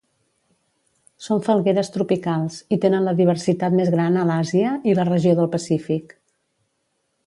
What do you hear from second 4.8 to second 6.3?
i la regió del Pacífic.